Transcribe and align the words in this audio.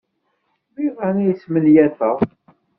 D 0.73 0.75
iḍan 0.87 1.17
ay 1.23 1.33
smenyafeɣ. 1.41 2.17